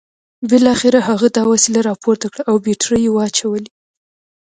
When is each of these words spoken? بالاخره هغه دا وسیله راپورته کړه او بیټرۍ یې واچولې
بالاخره 0.49 0.99
هغه 1.09 1.27
دا 1.37 1.43
وسیله 1.51 1.79
راپورته 1.89 2.27
کړه 2.33 2.43
او 2.49 2.55
بیټرۍ 2.65 2.99
یې 3.05 3.11
واچولې 3.15 3.69